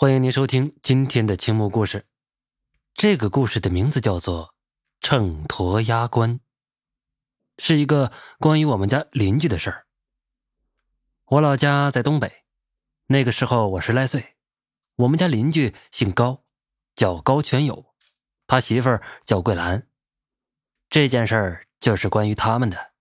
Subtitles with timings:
[0.00, 2.06] 欢迎您收听今天的青木故事。
[2.94, 4.46] 这个故事的名字叫做
[5.00, 6.34] 《秤砣压棺》，
[7.58, 9.86] 是一个关于我们家邻居的事儿。
[11.24, 12.44] 我老家在东北，
[13.08, 14.36] 那个时候我十来岁，
[14.94, 16.44] 我们家邻居姓高，
[16.94, 17.92] 叫高全友，
[18.46, 19.88] 他媳妇儿叫桂兰。
[20.88, 22.92] 这件事儿就是关于他们的。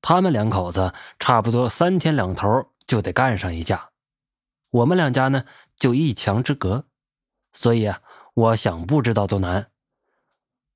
[0.00, 3.90] 他们两口子差不多三天两头就得干上一架。
[4.74, 5.44] 我们两家呢，
[5.76, 6.88] 就一墙之隔，
[7.52, 8.02] 所以啊，
[8.34, 9.70] 我想不知道都难。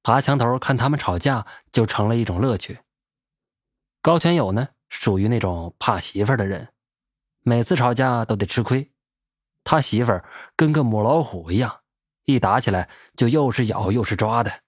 [0.04, 2.78] 爬墙头看他们吵架，就成了一种乐趣。
[4.00, 6.72] 高全友呢，属于那种怕媳妇儿的人，
[7.40, 8.92] 每次吵架都得吃亏。
[9.64, 11.80] 他媳妇儿跟个母老虎一样，
[12.22, 14.62] 一打起来就又是咬又是抓的。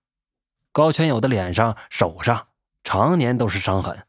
[0.73, 2.49] 高全友的脸上、手上
[2.83, 4.09] 常年都是伤痕。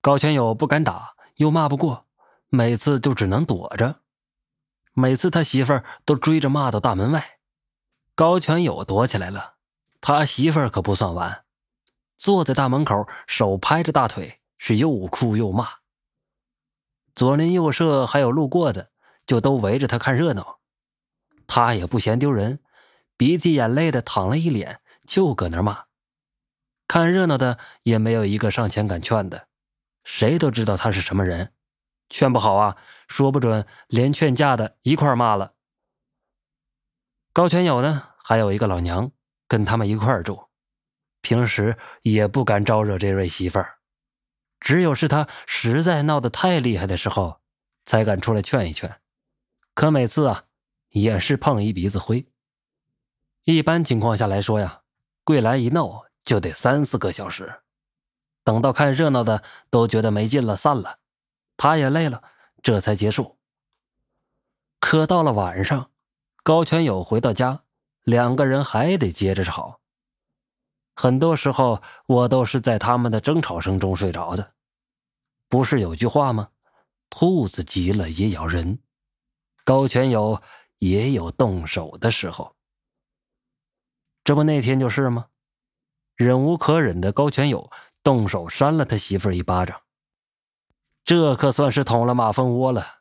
[0.00, 2.06] 高全友不敢打，又骂不过。
[2.52, 4.00] 每次就只能躲着，
[4.92, 7.38] 每次他媳妇儿都追着骂到大门外，
[8.16, 9.54] 高全友躲起来了，
[10.00, 11.44] 他媳妇儿可不算完，
[12.18, 15.68] 坐在大门口，手拍着大腿，是又哭又骂。
[17.14, 18.90] 左邻右舍还有路过的，
[19.24, 20.58] 就都围着他看热闹，
[21.46, 22.58] 他也不嫌丢人，
[23.16, 25.84] 鼻涕眼泪的淌了一脸，就搁那骂。
[26.88, 29.46] 看热闹的也没有一个上前敢劝的，
[30.02, 31.52] 谁都知道他是什么人。
[32.10, 32.76] 劝不好啊，
[33.08, 35.54] 说不准连劝架的一块骂了。
[37.32, 39.10] 高全友呢，还有一个老娘
[39.48, 40.48] 跟他们一块住，
[41.22, 43.78] 平时也不敢招惹这位媳妇儿，
[44.58, 47.40] 只有是他实在闹得太厉害的时候，
[47.84, 49.00] 才敢出来劝一劝。
[49.74, 50.44] 可每次啊，
[50.90, 52.26] 也是碰一鼻子灰。
[53.44, 54.82] 一般情况下来说呀，
[55.24, 57.62] 桂兰一闹就得三四个小时，
[58.44, 60.99] 等到看热闹的都觉得没劲了，散了。
[61.62, 62.22] 他也累了，
[62.62, 63.38] 这才结束。
[64.78, 65.90] 可到了晚上，
[66.42, 67.64] 高全友回到家，
[68.02, 69.82] 两个人还得接着吵。
[70.96, 74.54] 很多时候，我都是在他们的争吵声中睡着的。
[75.50, 76.48] 不是有句话吗？
[77.10, 78.78] 兔子急了也咬人。
[79.62, 80.40] 高全友
[80.78, 82.56] 也有动手的时候。
[84.24, 85.26] 这不那天就是吗？
[86.16, 87.70] 忍无可忍的高全友
[88.02, 89.78] 动手扇了他媳妇一巴掌。
[91.04, 93.00] 这可算是捅了马蜂窝了。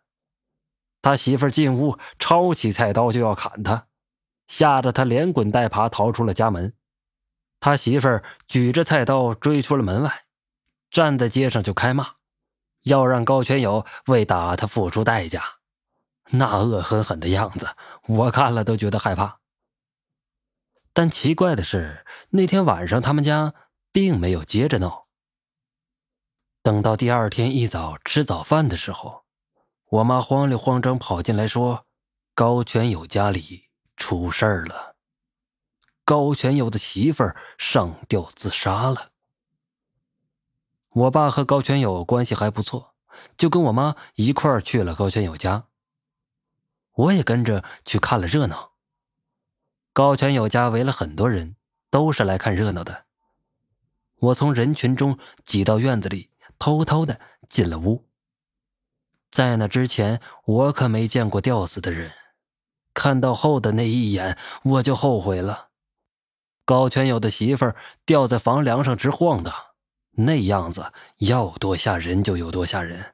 [1.01, 3.87] 他媳妇进屋，抄起菜刀就要砍他，
[4.47, 6.73] 吓得他连滚带爬逃出了家门。
[7.59, 10.25] 他媳妇举着菜刀追出了门外，
[10.89, 12.15] 站在街上就开骂，
[12.83, 15.43] 要让高全友为打他付出代价。
[16.31, 17.75] 那恶狠狠的样子，
[18.07, 19.39] 我看了都觉得害怕。
[20.93, 23.53] 但奇怪的是，那天晚上他们家
[23.91, 25.08] 并没有接着闹。
[26.69, 29.23] 等到第二天一早吃早饭的时候，
[29.89, 31.87] 我妈慌里慌张跑进来，说
[32.35, 34.95] ：“高全友家里出事儿了，
[36.05, 39.09] 高全友的媳妇儿上吊自杀了。”
[40.93, 42.93] 我爸和高全友关系还不错，
[43.35, 45.65] 就跟我妈一块儿去了高全友家。
[46.93, 48.73] 我也跟着去看了热闹。
[49.91, 51.55] 高全友家围了很多人，
[51.89, 53.05] 都是来看热闹的。
[54.19, 56.28] 我从人群中挤到院子里。
[56.59, 58.05] 偷偷的进了屋。
[59.31, 62.11] 在那之前，我可没见过吊死的人。
[62.93, 65.69] 看到后的那一眼，我就后悔了。
[66.65, 67.75] 高全友的媳妇儿
[68.05, 69.53] 吊在房梁上直晃荡，
[70.11, 73.13] 那样子要多吓人就有多吓人。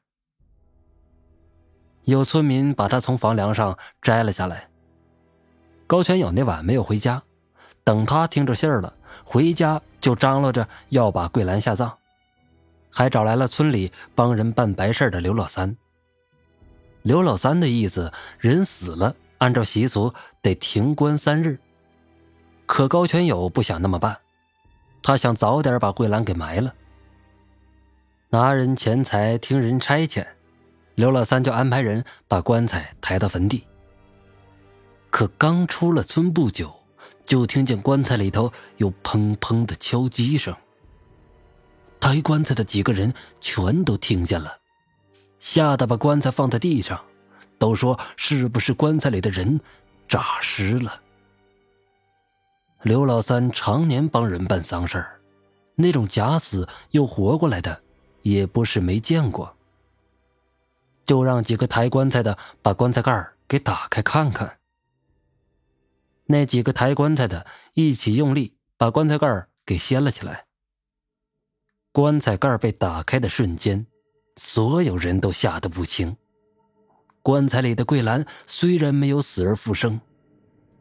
[2.04, 4.70] 有村民把他从房梁上摘了下来。
[5.88, 7.22] 高全友那晚没有回家，
[7.84, 8.92] 等他听着信儿了，
[9.24, 11.96] 回家就张罗着要把桂兰下葬。
[12.96, 15.76] 还找来了村里帮人办白事的刘老三。
[17.02, 21.60] 刘老三的意思，人死了，按照习俗得停棺三日。
[22.66, 24.18] 可高全友不想那么办，
[25.04, 26.74] 他想早点把桂兰给埋了。
[28.30, 30.26] 拿人钱财，听人差遣，
[30.96, 33.68] 刘老三就安排人把棺材抬到坟地。
[35.12, 36.74] 可刚出了村不久，
[37.26, 40.56] 就听见棺材里头有砰砰的敲击声。
[42.06, 43.12] 抬棺材的几个人
[43.42, 44.60] 全都听见了，
[45.40, 47.04] 吓得把棺材放在地上，
[47.58, 49.60] 都说是不是棺材里的人
[50.08, 51.02] 诈尸了。
[52.84, 55.20] 刘老三常年帮人办丧事儿，
[55.74, 57.82] 那种假死又活过来的，
[58.22, 59.52] 也不是没见过。
[61.08, 64.60] 就让几个抬棺材的把棺材盖给打开看看。
[66.28, 70.45] 那几个抬棺材的一起用力把棺材盖给掀了起来。
[71.96, 73.88] 棺材盖被打开的瞬间，
[74.36, 76.14] 所有人都吓得不轻。
[77.22, 79.98] 棺材里的桂兰虽然没有死而复生，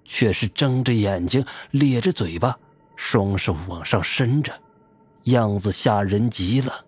[0.05, 2.59] 却是睁着眼睛，咧着嘴巴，
[2.97, 4.53] 双手往上伸着，
[5.27, 6.85] 样子吓人极了。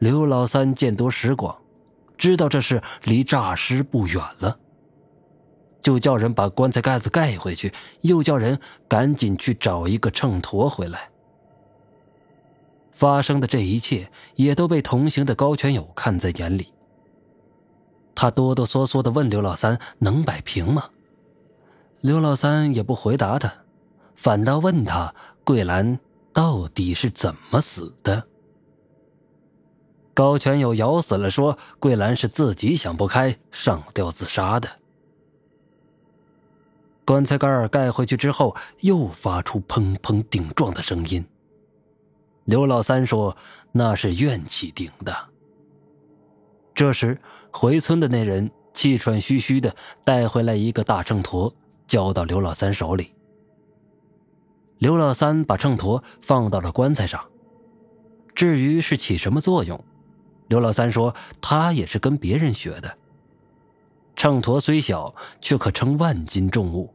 [0.00, 1.56] 刘老三见多识广，
[2.18, 4.58] 知道这事离诈尸不远了，
[5.80, 11.11] 就叫人把棺材盖子盖回去，又叫人赶紧去找一个秤砣回来。
[12.92, 16.68] 发生的这一切也都被同行的高全友看在眼里。
[18.14, 20.90] 他哆哆嗦嗦的问刘老三：“能摆平吗？”
[22.00, 23.52] 刘老三也不回答他，
[24.14, 25.98] 反倒问他：“桂兰
[26.32, 28.24] 到底是怎么死的？”
[30.14, 34.68] 高全友咬死了说：“桂兰是自己想不开上吊自杀的。”
[37.06, 41.24] 棺材盖盖回去之后，又发出砰砰顶撞的声音。
[42.52, 43.34] 刘老三说
[43.72, 45.16] ：“那是怨气顶的。”
[46.76, 47.18] 这时。
[47.54, 51.52] 回村的那人气喘吁吁的带回来一个大秤砣，
[51.86, 53.14] 交到刘老三手里。
[54.78, 57.22] 刘老三把秤砣放到了棺材上。
[58.34, 59.82] 至于是起什么作用，
[60.48, 62.98] 刘老三说他也是跟别人学的。
[64.16, 66.94] 秤砣虽小，却可称万斤重物，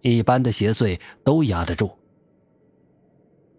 [0.00, 1.90] 一般的邪祟都压得住。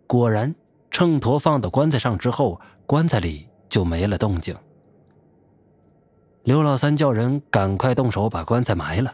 [0.08, 0.54] 果然，
[0.92, 4.56] 秤砣放到棺材上之后，棺材里就没了动静。
[6.44, 9.14] 刘老三叫人赶快动手把棺材埋了，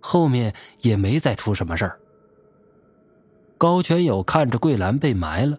[0.00, 2.00] 后面也没再出什么事儿。
[3.58, 5.58] 高全友看着桂兰被埋了，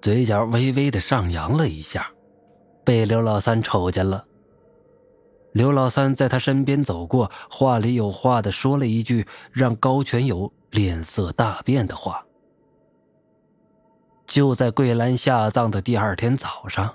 [0.00, 2.10] 嘴角微微的上扬了一下，
[2.84, 4.24] 被刘老三瞅见了。
[5.52, 12.24] 刘老三在他身边走过，话里有话的说了一句让高全友脸色大变的话。
[14.32, 16.94] 就在桂兰下葬的第二天早上，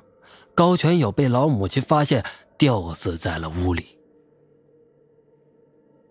[0.55, 2.25] 高全友被老母亲发现。
[2.57, 3.99] 吊死在了屋里。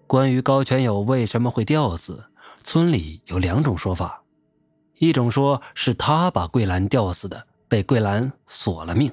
[0.06, 2.24] 关于高全友为什么会吊死，
[2.62, 4.22] 村里有两种说法：
[4.98, 9.10] 一种说是他把桂兰吊死的，被桂兰索了命；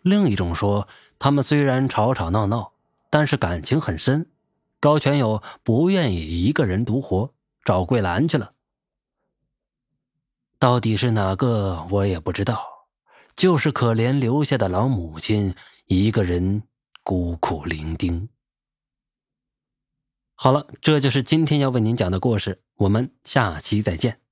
[0.00, 2.72] 另一种说，他们虽然吵吵闹闹，
[3.10, 4.24] 但是感情很深，
[4.80, 7.30] 高全友不愿意一个人独活，
[7.66, 8.53] 找桂兰去了。
[10.58, 12.64] 到底是哪个，我也不知道。
[13.36, 15.54] 就是可怜留下的老母亲。
[15.86, 16.62] 一个人
[17.02, 18.26] 孤苦伶仃。
[20.34, 24.23] 好了，这就是今天要为您讲的故事，我们下期再见。